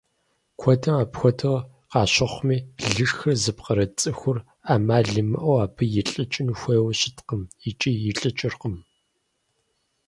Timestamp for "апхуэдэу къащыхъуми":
1.03-2.57